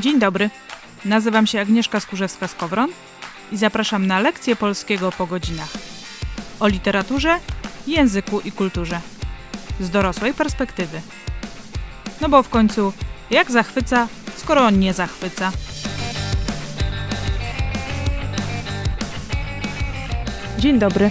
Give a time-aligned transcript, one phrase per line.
[0.00, 0.50] Dzień dobry.
[1.04, 2.88] Nazywam się Agnieszka Skurzewska-Skowron
[3.52, 5.68] i zapraszam na lekcję polskiego po godzinach.
[6.60, 7.38] O literaturze,
[7.86, 9.00] języku i kulturze.
[9.80, 11.00] Z dorosłej perspektywy.
[12.20, 12.92] No bo w końcu,
[13.30, 15.52] jak zachwyca, skoro on nie zachwyca?
[20.58, 21.10] Dzień dobry.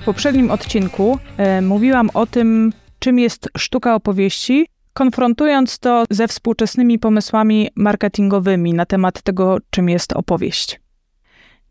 [0.00, 6.98] W poprzednim odcinku e, mówiłam o tym, czym jest sztuka opowieści, konfrontując to ze współczesnymi
[6.98, 10.80] pomysłami marketingowymi na temat tego, czym jest opowieść.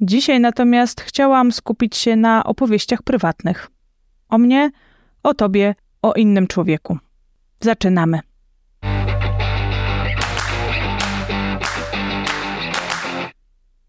[0.02, 3.70] Dzisiaj natomiast chciałam skupić się na opowieściach prywatnych.
[4.30, 4.72] O mnie,
[5.24, 6.98] o tobie, o innym człowieku.
[7.60, 8.20] Zaczynamy.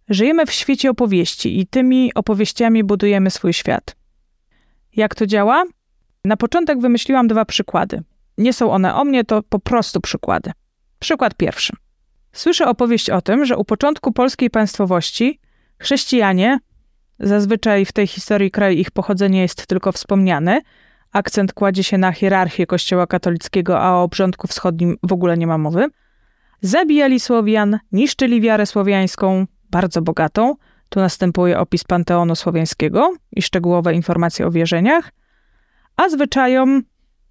[0.09, 3.97] Żyjemy w świecie opowieści i tymi opowieściami budujemy swój świat.
[4.97, 5.64] Jak to działa?
[6.25, 8.03] Na początek wymyśliłam dwa przykłady.
[8.38, 10.52] Nie są one o mnie, to po prostu przykłady.
[10.98, 11.73] Przykład pierwszy.
[12.33, 15.41] Słyszę opowieść o tym, że u początku polskiej państwowości
[15.78, 16.58] chrześcijanie,
[17.20, 20.61] zazwyczaj w tej historii kraju ich pochodzenie jest tylko wspomniane,
[21.12, 25.58] akcent kładzie się na hierarchię Kościoła katolickiego, a o obrządku wschodnim w ogóle nie ma
[25.58, 25.89] mowy,
[26.61, 30.55] zabijali Słowian, niszczyli wiarę słowiańską, bardzo bogatą.
[30.89, 35.12] Tu następuje opis panteonu słowiańskiego i szczegółowe informacje o wierzeniach,
[35.97, 36.83] a zwyczajom,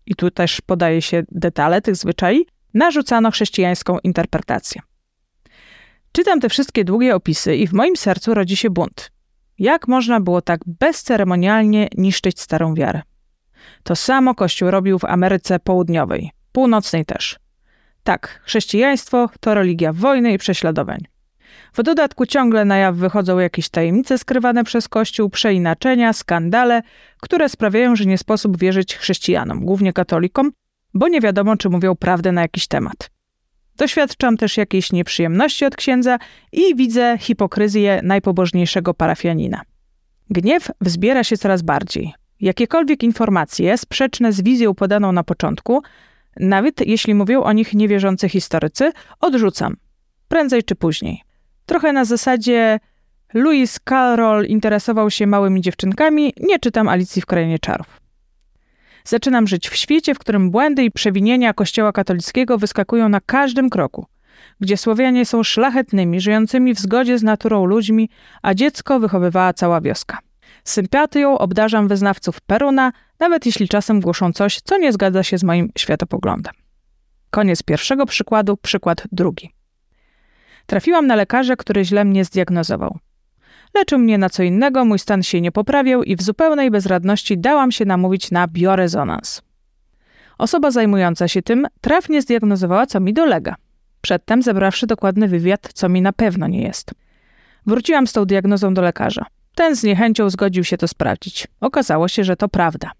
[0.06, 4.82] i tu też podaje się detale tych zwyczai, narzucano chrześcijańską interpretację.
[6.12, 9.12] Czytam te wszystkie długie opisy i w moim sercu rodzi się bunt.
[9.60, 13.02] Jak można było tak bezceremonialnie niszczyć starą wiarę?
[13.84, 17.40] To samo Kościół robił w Ameryce Południowej, północnej też.
[18.04, 21.13] Tak, chrześcijaństwo to religia wojny i prześladowań.
[21.74, 26.82] W dodatku ciągle na jaw wychodzą jakieś tajemnice skrywane przez Kościół, przeinaczenia, skandale,
[27.22, 30.52] które sprawiają, że nie sposób wierzyć chrześcijanom, głównie katolikom,
[30.94, 33.10] bo nie wiadomo, czy mówią prawdę na jakiś temat.
[33.78, 36.18] Doświadczam też jakiejś nieprzyjemności od księdza
[36.52, 39.62] i widzę hipokryzję najpobożniejszego parafianina.
[40.30, 42.14] Gniew wzbiera się coraz bardziej.
[42.40, 45.82] Jakiekolwiek informacje sprzeczne z wizją podaną na początku,
[46.40, 49.76] nawet jeśli mówią o nich niewierzący historycy, odrzucam.
[50.28, 51.33] Prędzej czy później.
[51.66, 52.80] Trochę na zasadzie
[53.34, 58.00] Louis Carroll interesował się małymi dziewczynkami, nie czytam Alicji w Krainie Czarów.
[59.04, 64.06] Zaczynam żyć w świecie, w którym błędy i przewinienia Kościoła katolickiego wyskakują na każdym kroku,
[64.60, 68.10] gdzie Słowianie są szlachetnymi, żyjącymi w zgodzie z naturą ludźmi,
[68.42, 70.20] a dziecko wychowywała cała wioska.
[70.64, 75.70] Sympatią obdarzam wyznawców Peruna, nawet jeśli czasem głoszą coś, co nie zgadza się z moim
[75.78, 76.54] światopoglądem.
[77.30, 79.54] Koniec pierwszego przykładu, przykład drugi.
[80.66, 82.98] Trafiłam na lekarza, który źle mnie zdiagnozował.
[83.74, 87.72] Leczył mnie na co innego, mój stan się nie poprawiał i w zupełnej bezradności dałam
[87.72, 89.42] się namówić na biorezonans.
[90.38, 93.56] Osoba zajmująca się tym trafnie zdiagnozowała, co mi dolega.
[94.02, 96.92] Przedtem zebrawszy dokładny wywiad, co mi na pewno nie jest.
[97.66, 99.26] Wróciłam z tą diagnozą do lekarza.
[99.56, 101.48] Ten z niechęcią zgodził się to sprawdzić.
[101.62, 102.92] Okazało się, że to prawda.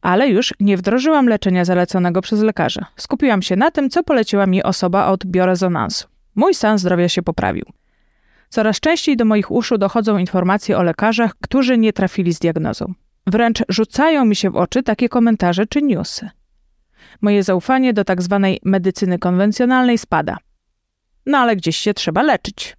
[0.00, 2.86] Ale już nie wdrożyłam leczenia zaleconego przez lekarza.
[2.96, 6.15] Skupiłam się na tym, co poleciła mi osoba od biorezonansu.
[6.36, 7.64] Mój stan zdrowia się poprawił.
[8.48, 12.94] Coraz częściej do moich uszu dochodzą informacje o lekarzach, którzy nie trafili z diagnozą.
[13.26, 16.30] Wręcz rzucają mi się w oczy takie komentarze czy newsy.
[17.20, 20.36] Moje zaufanie do tak zwanej medycyny konwencjonalnej spada.
[21.26, 22.76] No ale gdzieś się trzeba leczyć.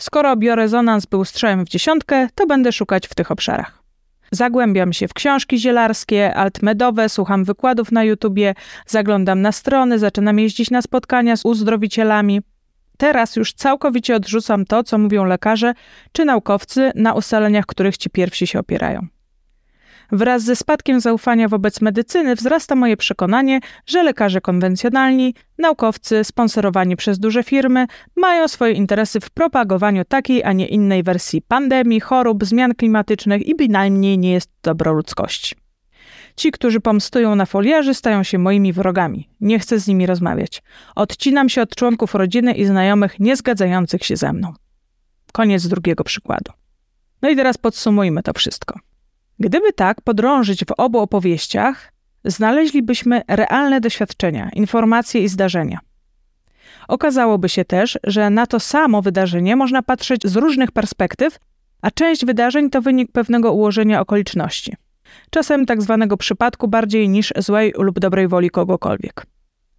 [0.00, 3.82] Skoro biorezonans był strzałem w dziesiątkę, to będę szukać w tych obszarach.
[4.30, 8.54] Zagłębiam się w książki zielarskie, altmedowe, słucham wykładów na YouTubie,
[8.86, 12.40] zaglądam na strony, zaczynam jeździć na spotkania z uzdrowicielami.
[12.96, 15.74] Teraz już całkowicie odrzucam to, co mówią lekarze
[16.12, 19.06] czy naukowcy, na ustaleniach których ci pierwsi się opierają.
[20.12, 27.18] Wraz ze spadkiem zaufania wobec medycyny wzrasta moje przekonanie, że lekarze konwencjonalni, naukowcy sponsorowani przez
[27.18, 27.86] duże firmy
[28.16, 33.54] mają swoje interesy w propagowaniu takiej, a nie innej wersji pandemii, chorób, zmian klimatycznych i
[33.54, 35.65] bynajmniej nie jest dobro ludzkości.
[36.36, 39.28] Ci, którzy pomstują na foliarzy, stają się moimi wrogami.
[39.40, 40.62] Nie chcę z nimi rozmawiać.
[40.94, 44.52] Odcinam się od członków rodziny i znajomych nie zgadzających się ze mną.
[45.32, 46.52] Koniec drugiego przykładu.
[47.22, 48.78] No i teraz podsumujmy to wszystko.
[49.38, 51.92] Gdyby tak podrążyć w obu opowieściach,
[52.24, 55.78] znaleźlibyśmy realne doświadczenia, informacje i zdarzenia.
[56.88, 61.38] Okazałoby się też, że na to samo wydarzenie można patrzeć z różnych perspektyw,
[61.82, 64.76] a część wydarzeń to wynik pewnego ułożenia okoliczności
[65.30, 69.26] czasem tak zwanego przypadku bardziej niż złej lub dobrej woli kogokolwiek.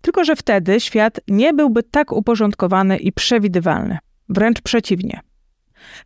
[0.02, 3.98] Tylko, że wtedy świat nie byłby tak uporządkowany i przewidywalny.
[4.30, 5.20] Wręcz przeciwnie.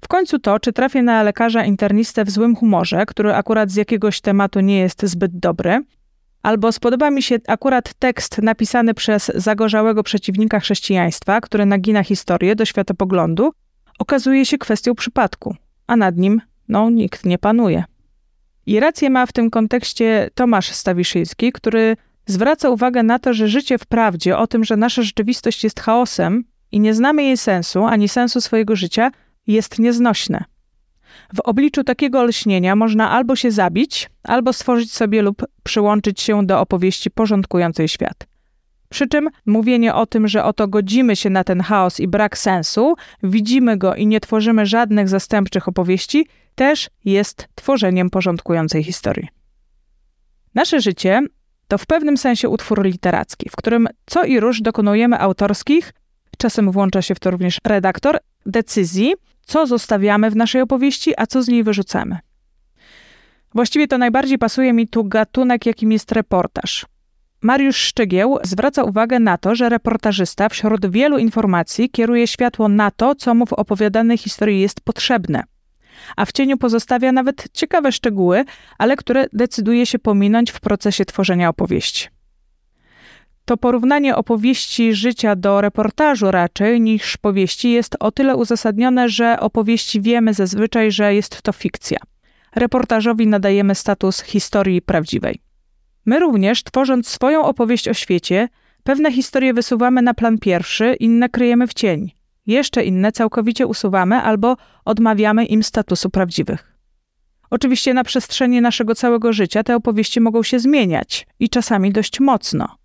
[0.02, 4.22] W końcu to, czy trafię na lekarza internistę w złym humorze, który akurat z jakiegoś
[4.22, 5.84] tematu nie jest zbyt dobry,
[6.44, 12.66] Albo spodoba mi się akurat tekst napisany przez zagorzałego przeciwnika chrześcijaństwa, który nagina historię do
[12.66, 13.52] światopoglądu,
[14.00, 15.56] okazuje się kwestią przypadku,
[15.88, 17.84] a nad nim, no, nikt nie panuje.
[18.66, 23.78] I rację ma w tym kontekście Tomasz Stawiszyński, który zwraca uwagę na to, że życie
[23.78, 28.10] w prawdzie, o tym, że nasza rzeczywistość jest chaosem i nie znamy jej sensu, ani
[28.10, 29.12] sensu swojego życia,
[29.48, 30.44] jest nieznośne.
[31.36, 36.60] W obliczu takiego olśnienia można albo się zabić, albo stworzyć sobie lub przyłączyć się do
[36.60, 38.31] opowieści porządkującej świat.
[38.92, 42.96] Przy czym mówienie o tym, że oto godzimy się na ten chaos i brak sensu,
[43.24, 49.28] widzimy go i nie tworzymy żadnych zastępczych opowieści, też jest tworzeniem porządkującej historii.
[50.56, 51.22] Nasze życie
[51.68, 55.94] to w pewnym sensie utwór literacki, w którym co i róż dokonujemy autorskich,
[56.38, 59.14] czasem włącza się w to również redaktor, decyzji,
[59.46, 62.20] co zostawiamy w naszej opowieści, a co z niej wyrzucamy.
[63.56, 66.86] Właściwie to najbardziej pasuje mi tu gatunek, jakim jest reportaż.
[67.42, 73.16] Mariusz Szczygieł zwraca uwagę na to, że reportażysta wśród wielu informacji kieruje światło na to,
[73.16, 75.44] co mu w opowiadanej historii jest potrzebne,
[76.16, 78.46] a w cieniu pozostawia nawet ciekawe szczegóły,
[78.78, 82.08] ale które decyduje się pominąć w procesie tworzenia opowieści.
[83.46, 90.02] To porównanie opowieści życia do reportażu raczej niż powieści jest o tyle uzasadnione, że opowieści
[90.02, 91.98] wiemy zazwyczaj, że jest to fikcja.
[92.56, 95.51] Reportażowi nadajemy status historii prawdziwej.
[96.06, 98.50] My również, tworząc swoją opowieść o świecie,
[98.84, 102.12] pewne historie wysuwamy na plan pierwszy, inne kryjemy w cień.
[102.48, 106.78] Jeszcze inne całkowicie usuwamy albo odmawiamy im statusu prawdziwych.
[107.50, 112.78] Oczywiście na przestrzeni naszego całego życia te opowieści mogą się zmieniać i czasami dość mocno.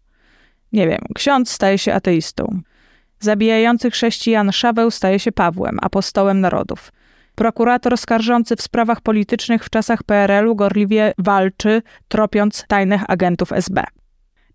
[0.72, 2.60] Nie wiem, ksiądz staje się ateistą.
[3.20, 6.92] Zabijający chrześcijan Szaweł staje się Pawłem, apostołem narodów.
[7.36, 13.84] Prokurator skarżący w sprawach politycznych w czasach PRL-u gorliwie walczy, tropiąc tajnych agentów SB.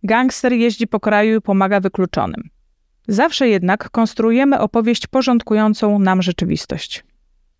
[0.03, 2.49] Gangster jeździ po kraju i pomaga wykluczonym.
[3.07, 7.03] Zawsze jednak konstruujemy opowieść porządkującą nam rzeczywistość.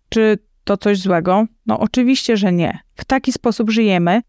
[0.08, 1.46] Czy to coś złego?
[1.66, 2.78] No oczywiście, że nie.
[2.94, 4.22] W taki sposób żyjemy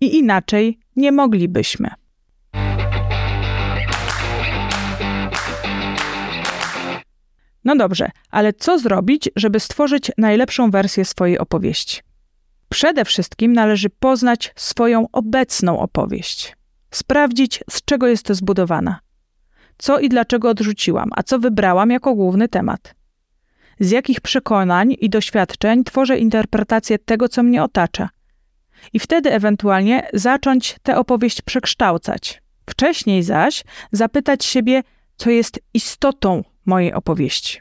[0.00, 1.88] i inaczej nie moglibyśmy.
[7.68, 12.00] No dobrze, ale co zrobić, żeby stworzyć najlepszą wersję swojej opowieści?
[12.68, 16.56] Przede wszystkim należy poznać swoją obecną opowieść.
[16.90, 19.00] Sprawdzić, z czego jest zbudowana.
[19.78, 22.94] Co i dlaczego odrzuciłam, a co wybrałam jako główny temat.
[23.80, 28.08] Z jakich przekonań i doświadczeń tworzę interpretację tego, co mnie otacza.
[28.92, 32.42] I wtedy ewentualnie zacząć tę opowieść przekształcać.
[32.66, 34.82] Wcześniej zaś zapytać siebie,
[35.16, 37.60] co jest istotą mojej opowieści.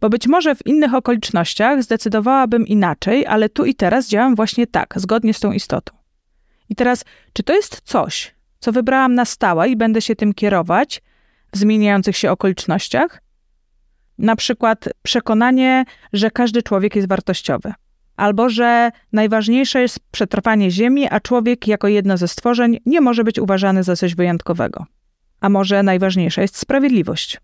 [0.00, 4.94] Bo być może w innych okolicznościach zdecydowałabym inaczej, ale tu i teraz działam właśnie tak,
[4.96, 5.96] zgodnie z tą istotą.
[6.68, 11.02] I teraz, czy to jest coś, co wybrałam na stałe i będę się tym kierować
[11.52, 13.22] w zmieniających się okolicznościach?
[14.18, 17.72] Na przykład przekonanie, że każdy człowiek jest wartościowy,
[18.16, 23.38] albo że najważniejsze jest przetrwanie Ziemi, a człowiek jako jedno ze stworzeń nie może być
[23.38, 24.86] uważany za coś wyjątkowego.
[25.40, 27.40] A może najważniejsza jest sprawiedliwość.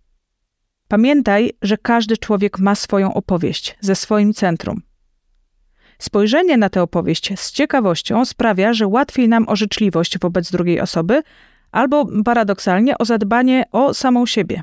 [0.93, 4.83] Pamiętaj, że każdy człowiek ma swoją opowieść ze swoim centrum.
[5.99, 11.23] Spojrzenie na tę opowieść z ciekawością sprawia, że łatwiej nam o życzliwość wobec drugiej osoby,
[11.71, 14.63] albo paradoksalnie o zadbanie o samą siebie.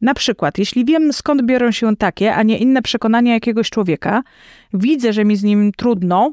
[0.00, 4.22] Na przykład, jeśli wiem skąd biorą się takie, a nie inne przekonania jakiegoś człowieka,
[4.74, 6.32] widzę, że mi z nim trudno,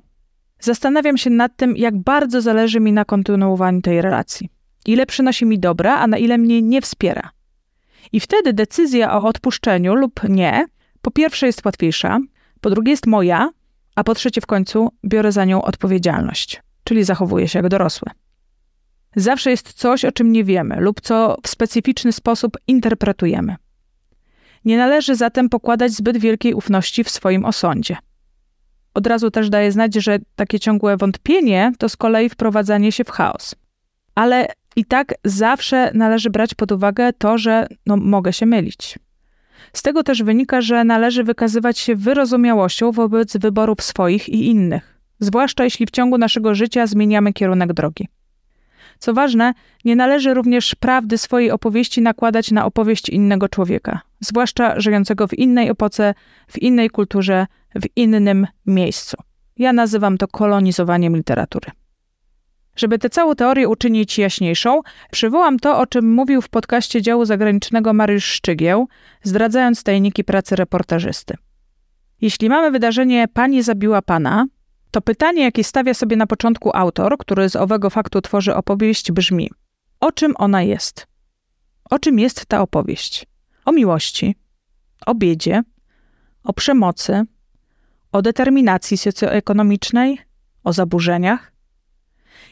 [0.60, 4.50] zastanawiam się nad tym, jak bardzo zależy mi na kontynuowaniu tej relacji.
[4.86, 7.32] Ile przynosi mi dobra, a na ile mnie nie wspiera.
[8.12, 10.66] I wtedy decyzja o odpuszczeniu lub nie,
[11.02, 12.20] po pierwsze jest łatwiejsza,
[12.62, 13.50] po drugie jest moja,
[13.96, 18.12] a po trzecie w końcu biorę za nią odpowiedzialność, czyli zachowuję się jak dorosły.
[19.16, 23.56] Zawsze jest coś, o czym nie wiemy lub co w specyficzny sposób interpretujemy.
[24.66, 27.98] Nie należy zatem pokładać zbyt wielkiej ufności w swoim osądzie.
[28.94, 33.10] Od razu też daję znać, że takie ciągłe wątpienie to z kolei wprowadzanie się w
[33.10, 33.56] chaos.
[34.16, 39.00] Ale i tak zawsze należy brać pod uwagę to, że no, mogę się mylić.
[39.74, 45.64] Z tego też wynika, że należy wykazywać się wyrozumiałością wobec wyborów swoich i innych, zwłaszcza
[45.64, 48.08] jeśli w ciągu naszego życia zmieniamy kierunek drogi.
[49.00, 49.54] Co ważne,
[49.86, 55.70] nie należy również prawdy swojej opowieści nakładać na opowieść innego człowieka, zwłaszcza żyjącego w innej
[55.70, 56.14] epoce,
[56.48, 59.18] w innej kulturze, w innym miejscu.
[59.58, 61.72] Ja nazywam to kolonizowaniem literatury.
[62.76, 67.94] Żeby tę całą teorię uczynić jaśniejszą, przywołam to, o czym mówił w podcaście działu zagranicznego
[67.94, 68.88] Mariusz Szczygieł,
[69.24, 71.38] zdradzając tajniki pracy reportażysty.
[72.22, 74.46] Jeśli mamy wydarzenie Pani zabiła Pana,
[74.92, 79.50] To pytanie, jakie stawia sobie na początku autor, który z owego faktu tworzy opowieść, brzmi:
[80.00, 81.08] O czym ona jest?
[81.90, 83.26] O czym jest ta opowieść?
[83.66, 84.36] O miłości,
[85.06, 85.64] o biedzie,
[86.44, 87.24] o przemocy,
[88.12, 90.20] o determinacji socjoekonomicznej,
[90.64, 91.53] o zaburzeniach?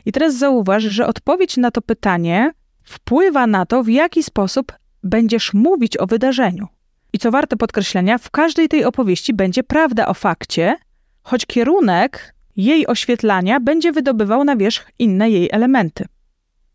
[0.05, 2.51] I teraz zauważ, że odpowiedź na to pytanie
[2.83, 6.67] wpływa na to, w jaki sposób będziesz mówić o wydarzeniu.
[7.13, 10.75] I co warte podkreślenia, w każdej tej opowieści będzie prawda o fakcie,
[11.23, 16.05] choć kierunek jej oświetlania będzie wydobywał na wierzch inne jej elementy.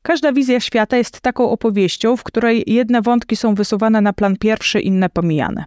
[0.02, 4.80] Każda wizja świata jest taką opowieścią, w której jedne wątki są wysuwane na plan pierwszy,
[4.80, 5.64] inne pomijane.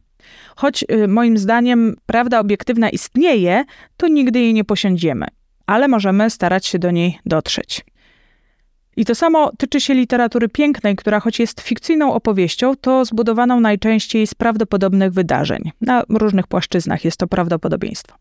[0.56, 3.66] Choć y, moim zdaniem prawda obiektywna istnieje,
[3.98, 5.28] to nigdy jej nie posiądziemy,
[5.70, 7.86] ale możemy starać się do niej dotrzeć.
[8.98, 14.28] I to samo tyczy się literatury pięknej, która choć jest fikcyjną opowieścią, to zbudowaną najczęściej
[14.28, 15.72] z prawdopodobnych wydarzeń.
[15.82, 18.18] Na różnych płaszczyznach jest to prawdopodobieństwo.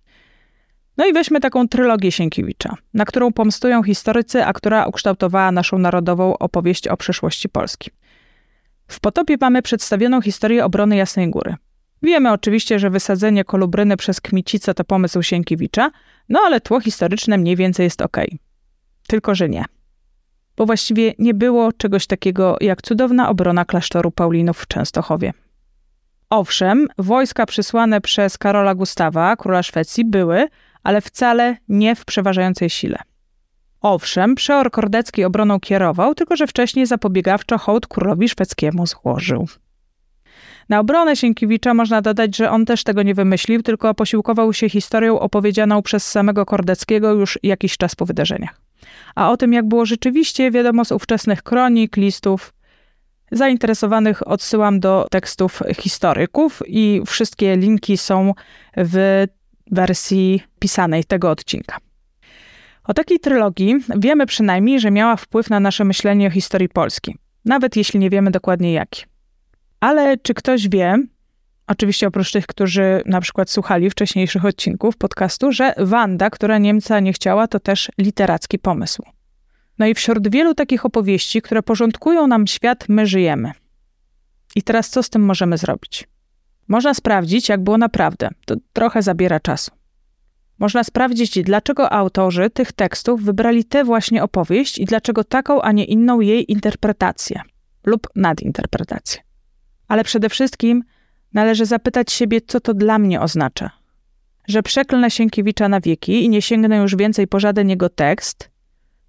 [0.97, 6.39] No i weźmy taką trylogię Sienkiewicza, na którą pomstują historycy, a która ukształtowała naszą narodową
[6.39, 7.91] opowieść o przyszłości Polski.
[8.89, 11.55] W Potopie mamy przedstawioną historię obrony Jasnej Góry.
[12.03, 15.91] Wiemy oczywiście, że wysadzenie Kolubryny przez Kmicice to pomysł Sienkiewicza,
[16.29, 18.17] no ale tło historyczne mniej więcej jest ok.
[19.07, 19.65] Tylko, że nie.
[20.57, 25.33] Bo właściwie nie było czegoś takiego jak cudowna obrona klasztoru Paulinów w Częstochowie.
[26.31, 30.49] Owszem, wojska przysłane przez Karola Gustawa, króla Szwecji, były,
[30.83, 32.99] ale wcale nie w przeważającej sile.
[33.81, 39.49] Owszem, przeor Kordecki obroną kierował, tylko że wcześniej zapobiegawczo hołd królowi szwedzkiemu złożył.
[40.69, 45.19] Na obronę Sienkiewicza można dodać, że on też tego nie wymyślił, tylko posiłkował się historią
[45.19, 48.61] opowiedzianą przez samego Kordeckiego już jakiś czas po wydarzeniach.
[49.15, 52.55] A o tym, jak było rzeczywiście, wiadomo z ówczesnych kronik, listów.
[53.33, 58.35] Zainteresowanych odsyłam do tekstów historyków i wszystkie linki są
[58.77, 59.25] w
[59.71, 61.77] wersji pisanej tego odcinka.
[62.85, 67.77] O takiej trylogii wiemy przynajmniej, że miała wpływ na nasze myślenie o historii Polski, nawet
[67.77, 69.05] jeśli nie wiemy dokładnie jaki.
[69.81, 70.99] Ale czy ktoś wie,
[71.67, 77.13] oczywiście oprócz tych, którzy na przykład słuchali wcześniejszych odcinków podcastu, że Wanda, która Niemca nie
[77.13, 79.03] chciała, to też literacki pomysł.
[79.79, 83.53] No i wśród wielu takich opowieści, które porządkują nam świat, my żyjemy.
[84.57, 86.09] I teraz co z tym możemy zrobić?
[86.69, 88.29] Można sprawdzić, jak było naprawdę.
[88.47, 89.71] To trochę zabiera czasu.
[90.59, 95.85] Można sprawdzić, dlaczego autorzy tych tekstów wybrali tę właśnie opowieść i dlaczego taką, a nie
[95.85, 97.41] inną jej interpretację
[97.85, 99.28] lub nadinterpretację.
[99.89, 100.83] Ale przede wszystkim
[101.33, 103.71] należy zapytać siebie, co to dla mnie oznacza.
[104.49, 108.51] Że przeklnę Sienkiewicza na wieki i nie sięgnę już więcej po żaden jego tekst.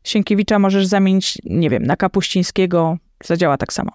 [0.03, 3.91] Sienkiewicza możesz zamienić, nie wiem, na Kapuścińskiego, zadziała tak samo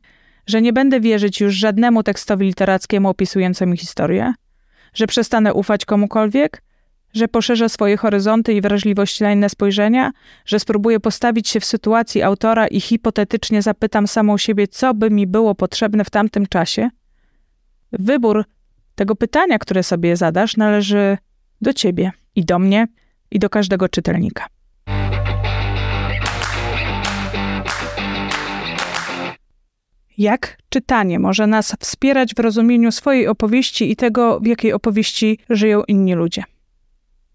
[0.47, 4.35] że nie będę wierzyć już żadnemu tekstowi literackiemu opisującemu historię,
[4.95, 6.63] że przestanę ufać komukolwiek,
[7.15, 10.13] że poszerzę swoje horyzonty i wrażliwość na inne spojrzenia,
[10.47, 15.27] że spróbuję postawić się w sytuacji autora i hipotetycznie zapytam samą siebie, co by mi
[15.27, 16.91] było potrzebne w tamtym czasie?
[17.93, 18.45] Wybór
[18.95, 21.19] tego pytania, które sobie zadasz, należy
[21.61, 22.87] do ciebie i do mnie
[23.31, 24.47] i do każdego czytelnika.
[30.19, 35.83] Jak czytanie może nas wspierać w rozumieniu swojej opowieści i tego, w jakiej opowieści żyją
[35.89, 36.43] inni ludzie.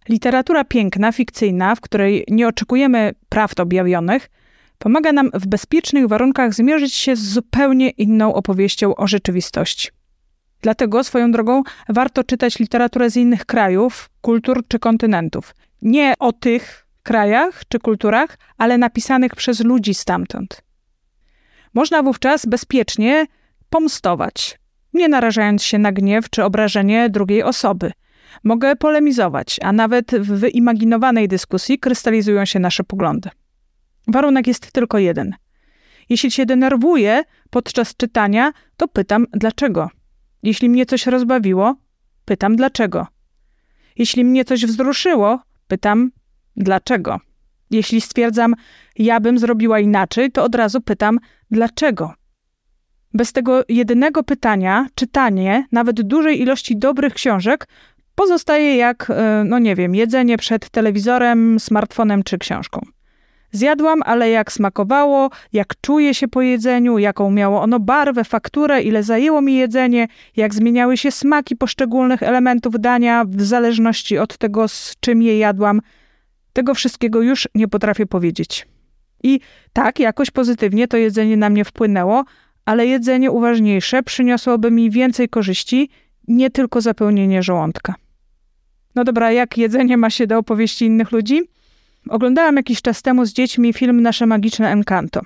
[0.10, 4.30] Literatura piękna, fikcyjna, w której nie oczekujemy prawd objawionych,
[4.78, 9.90] pomaga nam w bezpiecznych warunkach zmierzyć się z zupełnie inną opowieścią o rzeczywistości.
[10.62, 15.56] Dlatego swoją drogą warto czytać literaturę z innych krajów, kultur czy kontynentów.
[15.82, 20.62] Nie o tych krajach czy kulturach, ale napisanych przez ludzi stamtąd.
[21.74, 23.26] Można wówczas bezpiecznie
[23.70, 24.60] pomstować,
[24.94, 27.92] nie narażając się na gniew czy obrażenie drugiej osoby.
[28.44, 33.30] Mogę polemizować, a nawet w wyimaginowanej dyskusji krystalizują się nasze poglądy.
[34.08, 35.36] Warunek jest tylko jeden.
[36.10, 39.90] Jeśli się denerwuję podczas czytania, to pytam dlaczego.
[40.44, 41.76] Jeśli mnie coś rozbawiło,
[42.26, 43.08] pytam dlaczego.
[43.96, 46.12] Jeśli mnie coś wzruszyło, pytam
[46.56, 47.20] dlaczego.
[47.72, 48.56] Jeśli stwierdzam,
[48.96, 51.20] ja bym zrobiła inaczej, to od razu pytam,
[51.52, 52.14] dlaczego?
[53.14, 57.68] Bez tego jedynego pytania, czytanie nawet dużej ilości dobrych książek
[58.20, 62.82] pozostaje jak, e, no nie wiem, jedzenie przed telewizorem, smartfonem czy książką.
[63.52, 69.04] Zjadłam, ale jak smakowało, jak czuję się po jedzeniu, jaką miało ono barwę, fakturę, ile
[69.04, 74.96] zajęło mi jedzenie, jak zmieniały się smaki poszczególnych elementów dania w zależności od tego, z
[75.00, 75.82] czym je jadłam–
[76.54, 78.68] tego wszystkiego już nie potrafię powiedzieć.
[79.24, 79.40] I
[79.74, 82.26] tak, jakoś pozytywnie to jedzenie na mnie wpłynęło,
[82.66, 85.90] ale jedzenie uważniejsze przyniosłoby mi więcej korzyści,
[86.28, 87.96] nie tylko zapełnienie żołądka.
[88.96, 91.42] No dobra, jak jedzenie ma się do opowieści innych ludzi?
[92.10, 95.22] Oglądałam jakiś czas temu z dziećmi film Nasze Magiczne Encanto.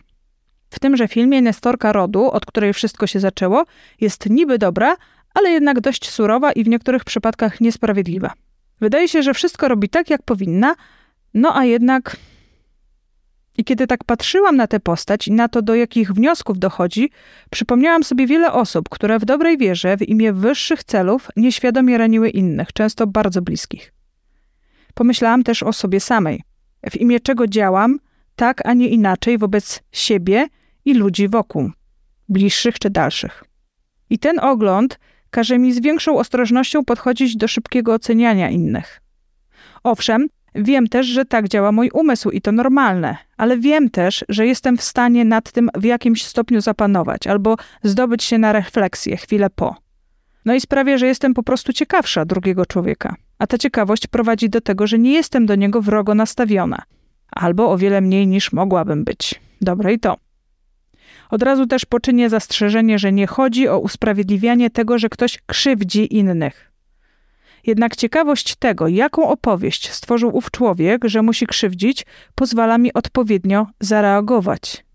[0.69, 3.65] W tymże filmie Nestorka rodu, od której wszystko się zaczęło,
[4.01, 4.97] jest niby dobra,
[5.33, 8.33] ale jednak dość surowa i w niektórych przypadkach niesprawiedliwa.
[8.81, 10.75] Wydaje się, że wszystko robi tak, jak powinna,
[11.33, 12.15] no a jednak.
[13.57, 17.09] I kiedy tak patrzyłam na tę postać i na to, do jakich wniosków dochodzi,
[17.51, 22.73] przypomniałam sobie wiele osób, które w dobrej wierze, w imię wyższych celów, nieświadomie raniły innych,
[22.73, 23.93] często bardzo bliskich.
[24.93, 26.43] Pomyślałam też o sobie samej.
[26.91, 27.99] W imię czego działam,
[28.35, 30.47] tak, a nie inaczej wobec siebie
[30.85, 31.71] i ludzi wokół,
[32.29, 33.43] bliższych czy dalszych.
[34.09, 39.01] I ten ogląd każe mi z większą ostrożnością podchodzić do szybkiego oceniania innych.
[39.83, 44.47] Owszem, wiem też, że tak działa mój umysł i to normalne, ale wiem też, że
[44.47, 49.49] jestem w stanie nad tym w jakimś stopniu zapanować albo zdobyć się na refleksję chwilę
[49.49, 49.75] po.
[50.45, 53.15] No i sprawia, że jestem po prostu ciekawsza drugiego człowieka.
[53.39, 56.81] A ta ciekawość prowadzi do tego, że nie jestem do niego wrogo nastawiona,
[57.31, 59.41] albo o wiele mniej niż mogłabym być.
[59.61, 60.17] Dobre i to.
[61.29, 66.72] Od razu też poczynię zastrzeżenie, że nie chodzi o usprawiedliwianie tego, że ktoś krzywdzi innych.
[67.65, 72.05] Jednak ciekawość tego, jaką opowieść stworzył ów człowiek, że musi krzywdzić,
[72.35, 74.85] pozwala mi odpowiednio zareagować.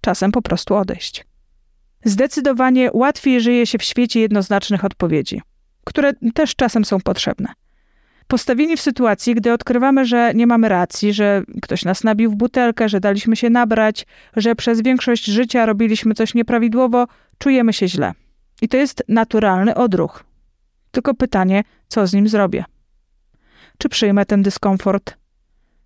[0.00, 1.24] Czasem po prostu odejść.
[2.04, 5.42] Zdecydowanie łatwiej żyje się w świecie jednoznacznych odpowiedzi,
[5.84, 7.54] które też czasem są potrzebne
[8.28, 12.88] postawieni w sytuacji, gdy odkrywamy, że nie mamy racji, że ktoś nas nabił w butelkę,
[12.88, 17.06] że daliśmy się nabrać, że przez większość życia robiliśmy coś nieprawidłowo,
[17.38, 18.12] czujemy się źle.
[18.62, 20.27] I to jest naturalny odruch.
[20.90, 22.64] Tylko pytanie, co z nim zrobię?
[23.78, 25.16] Czy przyjmę ten dyskomfort?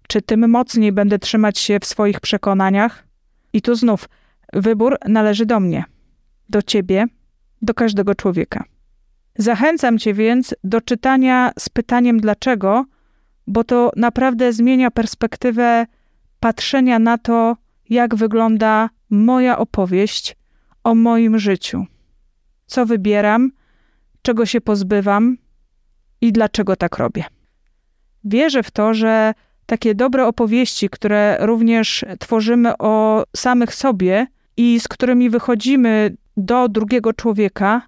[0.09, 3.07] Czy tym mocniej będę trzymać się w swoich przekonaniach?
[3.53, 4.09] I tu znów
[4.53, 5.85] wybór należy do mnie,
[6.49, 7.07] do ciebie,
[7.63, 8.65] do każdego człowieka.
[9.39, 12.85] Zachęcam Cię więc do czytania z pytaniem dlaczego,
[13.47, 15.87] bo to naprawdę zmienia perspektywę
[16.41, 17.57] patrzenia na to,
[17.89, 20.37] jak wygląda moja opowieść
[20.85, 21.87] o moim życiu.
[22.67, 23.51] Co wybieram,
[24.23, 25.37] czego się pozbywam
[26.21, 27.25] i dlaczego tak robię.
[28.25, 29.35] Wierzę w to, że
[29.67, 37.13] takie dobre opowieści, które również tworzymy o samych sobie i z którymi wychodzimy do drugiego
[37.13, 37.83] człowieka,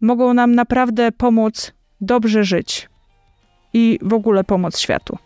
[0.00, 2.88] mogą nam naprawdę pomóc dobrze żyć
[3.72, 5.18] i w ogóle pomóc światu.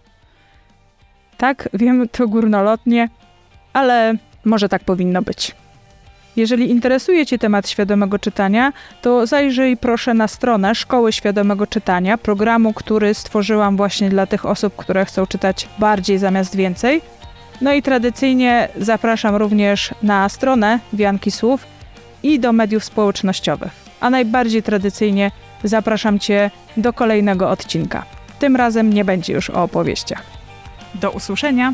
[1.37, 3.09] Tak, wiem to górnolotnie,
[3.73, 5.62] ale może tak powinno być.
[6.37, 12.73] Jeżeli interesuje Cię temat świadomego czytania, to zajrzyj proszę na stronę Szkoły Świadomego Czytania, programu,
[12.73, 17.01] który stworzyłam właśnie dla tych osób, które chcą czytać bardziej zamiast więcej.
[17.61, 21.67] No i tradycyjnie zapraszam również na stronę Wianki Słów
[22.23, 25.31] i do mediów społecznościowych a najbardziej tradycyjnie
[25.65, 28.05] zapraszam Cię do kolejnego odcinka.
[28.39, 30.23] Tym razem nie będzie już o opowieściach.
[30.95, 31.73] Do usłyszenia!